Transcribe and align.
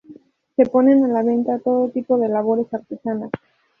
Se 0.55 0.65
ponen 0.65 1.05
a 1.05 1.07
la 1.09 1.21
venta 1.21 1.59
todo 1.59 1.89
tipo 1.89 2.17
de 2.17 2.27
labores 2.27 2.73
artesanas. 2.73 3.29